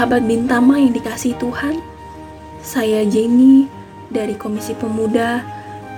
Sahabat 0.00 0.24
Bintama 0.24 0.80
yang 0.80 0.96
dikasih 0.96 1.36
Tuhan, 1.36 1.76
saya 2.64 3.04
Jenny 3.04 3.68
dari 4.08 4.32
Komisi 4.32 4.72
Pemuda 4.72 5.44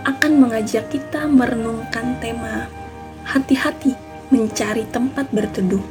akan 0.03 0.43
mengajak 0.43 0.91
kita 0.91 1.31
merenungkan 1.31 2.19
tema 2.19 2.67
hati-hati 3.23 3.95
mencari 4.35 4.91
tempat 4.91 5.31
berteduh. 5.31 5.87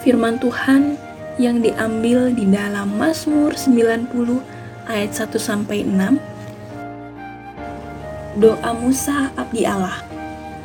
Firman 0.00 0.40
Tuhan 0.40 0.96
yang 1.36 1.60
diambil 1.60 2.32
di 2.32 2.48
dalam 2.48 2.96
Mazmur 2.96 3.52
90 3.52 4.40
ayat 4.88 5.12
1 5.12 5.36
sampai 5.36 5.84
6. 5.84 8.40
Doa 8.40 8.72
Musa 8.72 9.28
abdi 9.36 9.68
Allah. 9.68 10.00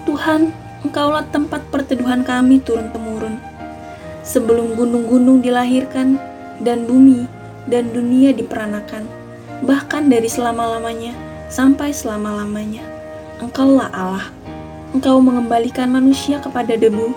Tuhan, 0.08 0.56
Engkaulah 0.80 1.28
tempat 1.28 1.60
perteduhan 1.68 2.24
kami 2.24 2.64
turun-temurun 2.64 3.55
sebelum 4.26 4.74
gunung-gunung 4.74 5.46
dilahirkan 5.46 6.18
dan 6.60 6.90
bumi 6.90 7.30
dan 7.70 7.94
dunia 7.94 8.34
diperanakan, 8.34 9.06
bahkan 9.62 10.10
dari 10.10 10.26
selama-lamanya 10.26 11.14
sampai 11.48 11.94
selama-lamanya. 11.94 12.82
Engkaulah 13.40 13.94
Allah. 13.94 14.28
Engkau 14.96 15.20
mengembalikan 15.20 15.92
manusia 15.92 16.42
kepada 16.42 16.74
debu 16.74 17.14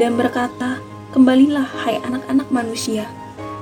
dan 0.00 0.18
berkata, 0.18 0.82
Kembalilah 1.08 1.64
hai 1.84 1.96
anak-anak 2.04 2.48
manusia, 2.52 3.08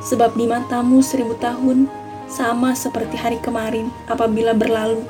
sebab 0.03 0.35
di 0.35 0.51
matamu 0.51 0.99
seribu 0.99 1.39
tahun 1.39 1.87
sama 2.27 2.75
seperti 2.75 3.15
hari 3.15 3.39
kemarin 3.39 3.87
apabila 4.11 4.51
berlalu, 4.51 5.03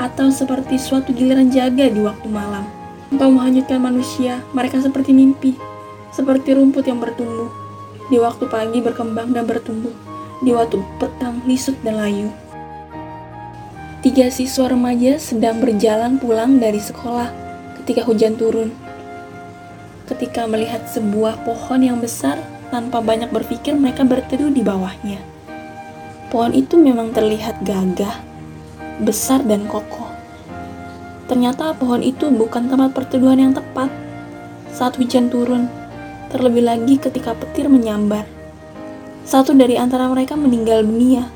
atau 0.00 0.32
seperti 0.32 0.80
suatu 0.80 1.12
giliran 1.12 1.52
jaga 1.52 1.88
di 1.88 2.00
waktu 2.00 2.28
malam. 2.32 2.64
Engkau 3.12 3.28
menghanyutkan 3.28 3.80
manusia, 3.80 4.40
mereka 4.56 4.80
seperti 4.80 5.12
mimpi, 5.12 5.56
seperti 6.12 6.54
rumput 6.54 6.86
yang 6.86 6.98
bertumbuh. 6.98 7.48
Di 8.06 8.22
waktu 8.22 8.46
pagi 8.46 8.78
berkembang 8.78 9.34
dan 9.34 9.46
bertumbuh, 9.46 9.94
di 10.44 10.54
waktu 10.54 10.78
petang 11.02 11.42
lisut 11.48 11.74
dan 11.82 11.98
layu. 11.98 12.30
Tiga 14.04 14.30
siswa 14.30 14.70
remaja 14.70 15.18
sedang 15.18 15.58
berjalan 15.58 16.22
pulang 16.22 16.62
dari 16.62 16.78
sekolah 16.78 17.26
ketika 17.82 18.06
hujan 18.06 18.38
turun. 18.38 18.70
Ketika 20.06 20.46
melihat 20.46 20.86
sebuah 20.86 21.42
pohon 21.42 21.82
yang 21.82 21.98
besar, 21.98 22.38
tanpa 22.70 23.02
banyak 23.02 23.30
berpikir 23.34 23.74
mereka 23.74 24.06
berteduh 24.06 24.54
di 24.54 24.62
bawahnya. 24.62 25.18
Pohon 26.30 26.54
itu 26.54 26.78
memang 26.78 27.10
terlihat 27.10 27.62
gagah, 27.66 28.22
besar 29.02 29.42
dan 29.42 29.66
kokoh. 29.66 30.10
Ternyata 31.26 31.74
pohon 31.74 32.06
itu 32.06 32.30
bukan 32.30 32.70
tempat 32.70 32.94
perteduhan 32.94 33.38
yang 33.42 33.52
tepat. 33.54 33.90
Saat 34.70 34.94
hujan 34.98 35.26
turun, 35.26 35.66
terlebih 36.36 36.68
lagi 36.68 37.00
ketika 37.00 37.32
petir 37.32 37.72
menyambar. 37.72 38.28
Satu 39.24 39.56
dari 39.56 39.80
antara 39.80 40.04
mereka 40.12 40.36
meninggal 40.36 40.84
dunia, 40.84 41.32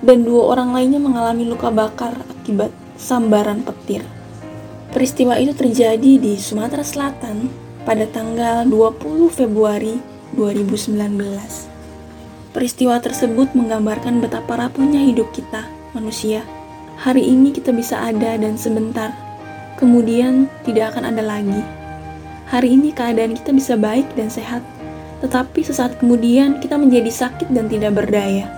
dan 0.00 0.24
dua 0.24 0.56
orang 0.56 0.72
lainnya 0.72 0.96
mengalami 0.96 1.44
luka 1.44 1.68
bakar 1.68 2.16
akibat 2.32 2.72
sambaran 2.96 3.60
petir. 3.60 4.00
Peristiwa 4.96 5.36
itu 5.36 5.52
terjadi 5.52 6.16
di 6.16 6.40
Sumatera 6.40 6.80
Selatan 6.80 7.52
pada 7.84 8.08
tanggal 8.08 8.64
20 8.64 9.28
Februari 9.28 10.00
2019. 10.32 10.96
Peristiwa 12.56 12.96
tersebut 13.02 13.52
menggambarkan 13.52 14.24
betapa 14.24 14.56
rapuhnya 14.56 15.02
hidup 15.04 15.28
kita, 15.34 15.68
manusia. 15.92 16.46
Hari 17.02 17.20
ini 17.20 17.50
kita 17.50 17.74
bisa 17.74 17.98
ada 17.98 18.38
dan 18.38 18.54
sebentar, 18.54 19.10
kemudian 19.76 20.46
tidak 20.62 20.94
akan 20.94 21.10
ada 21.10 21.22
lagi. 21.26 21.83
Hari 22.44 22.76
ini 22.76 22.92
keadaan 22.92 23.32
kita 23.32 23.56
bisa 23.56 23.72
baik 23.72 24.04
dan 24.20 24.28
sehat, 24.28 24.60
tetapi 25.24 25.64
sesaat 25.64 25.96
kemudian 25.96 26.60
kita 26.60 26.76
menjadi 26.76 27.08
sakit 27.08 27.48
dan 27.48 27.72
tidak 27.72 27.96
berdaya. 27.96 28.52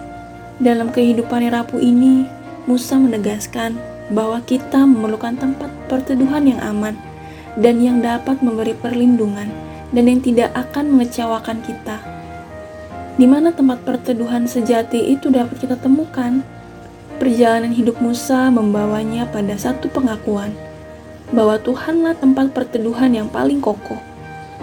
Dalam 0.58 0.90
kehidupan 0.90 1.46
yang 1.46 1.54
rapuh 1.54 1.78
ini, 1.78 2.26
Musa 2.66 2.98
menegaskan 2.98 3.78
bahwa 4.10 4.42
kita 4.42 4.82
memerlukan 4.82 5.38
tempat 5.38 5.70
perteduhan 5.86 6.50
yang 6.50 6.58
aman 6.66 6.98
dan 7.54 7.78
yang 7.78 8.02
dapat 8.02 8.42
memberi 8.42 8.74
perlindungan 8.74 9.46
dan 9.94 10.04
yang 10.10 10.18
tidak 10.18 10.50
akan 10.58 10.90
mengecewakan 10.90 11.62
kita. 11.62 12.02
Di 13.16 13.24
mana 13.24 13.54
tempat 13.54 13.86
perteduhan 13.86 14.50
sejati 14.50 15.14
itu 15.14 15.30
dapat 15.30 15.62
kita 15.62 15.78
temukan? 15.78 16.42
Perjalanan 17.22 17.70
hidup 17.72 18.02
Musa 18.02 18.50
membawanya 18.50 19.30
pada 19.30 19.54
satu 19.56 19.88
pengakuan 19.88 20.52
bahwa 21.34 21.58
Tuhanlah 21.58 22.14
tempat 22.22 22.54
perteduhan 22.54 23.10
yang 23.10 23.26
paling 23.26 23.58
kokoh, 23.58 23.98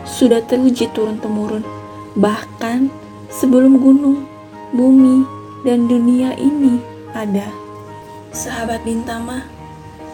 sudah 0.07 0.39
teruji 0.43 0.87
turun-temurun, 0.95 1.63
bahkan 2.15 2.87
sebelum 3.27 3.79
gunung, 3.79 4.23
bumi, 4.71 5.27
dan 5.67 5.87
dunia 5.87 6.35
ini 6.39 6.79
ada. 7.11 7.47
Sahabat 8.31 8.83
Bintama, 8.87 9.43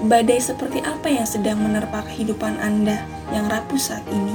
badai 0.06 0.42
seperti 0.42 0.82
apa 0.82 1.10
yang 1.10 1.26
sedang 1.26 1.62
menerpa 1.62 2.06
kehidupan 2.06 2.58
Anda 2.62 3.06
yang 3.30 3.46
rapuh 3.50 3.80
saat 3.80 4.06
ini? 4.10 4.34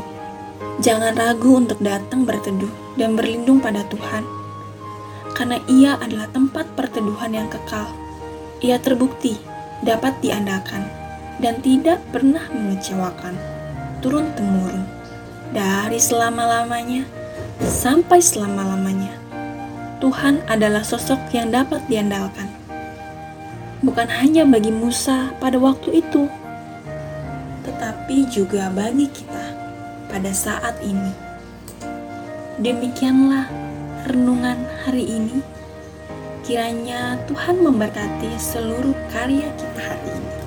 Jangan 0.83 1.15
ragu 1.15 1.59
untuk 1.59 1.79
datang 1.83 2.27
berteduh 2.27 2.71
dan 2.99 3.15
berlindung 3.15 3.63
pada 3.63 3.87
Tuhan, 3.91 4.27
karena 5.35 5.59
Ia 5.67 5.99
adalah 5.99 6.31
tempat 6.31 6.67
perteduhan 6.79 7.35
yang 7.35 7.47
kekal. 7.51 7.91
Ia 8.63 8.79
terbukti 8.81 9.39
dapat 9.85 10.19
diandalkan 10.25 11.04
dan 11.43 11.59
tidak 11.62 11.99
pernah 12.15 12.47
mengecewakan, 12.53 13.34
turun-temurun, 14.05 14.87
dari 15.55 15.99
selama-lamanya 15.99 17.06
sampai 17.62 18.19
selama-lamanya. 18.19 19.15
Tuhan 20.03 20.43
adalah 20.50 20.84
sosok 20.84 21.19
yang 21.33 21.55
dapat 21.55 21.81
diandalkan. 21.89 22.50
Bukan 23.81 24.09
hanya 24.09 24.44
bagi 24.44 24.73
Musa 24.73 25.33
pada 25.41 25.56
waktu 25.56 26.05
itu, 26.05 26.28
tetapi 27.65 28.28
juga 28.28 28.69
bagi 28.73 29.09
kita 29.09 29.44
pada 30.09 30.31
saat 30.33 30.77
ini. 30.84 31.12
Demikianlah 32.61 33.49
renungan 34.06 34.61
hari 34.84 35.09
ini. 35.09 35.41
Kiranya 36.44 37.17
Tuhan 37.25 37.65
memberkati 37.65 38.37
seluruh 38.37 38.93
karya 39.09 39.49
kita 39.56 39.81
hari 39.81 40.09
ini. 40.12 40.44